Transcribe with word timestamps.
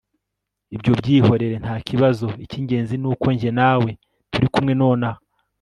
ibyo 0.75 0.91
byihorere 0.99 1.55
ntakibazo, 1.63 2.27
icyingenzi 2.43 2.95
nuko 3.01 3.25
njye 3.35 3.51
nawe 3.59 3.89
turi 4.31 4.47
kumwe 4.53 4.73
nonaha 4.81 5.21